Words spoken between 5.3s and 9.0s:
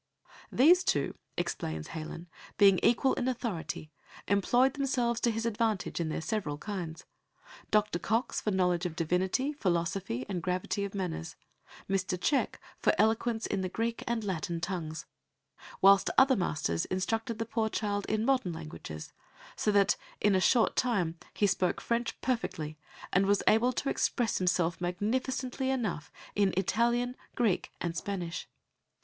advantage in their several kinds Dr. Cox for knowledge of